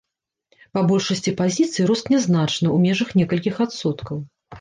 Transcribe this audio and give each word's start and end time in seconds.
Па 0.77 0.81
большасці 0.91 1.33
пазіцый 1.41 1.87
рост 1.91 2.09
нязначны, 2.13 2.71
у 2.79 2.79
межах 2.87 3.13
некалькіх 3.21 3.61
адсоткаў. 3.67 4.17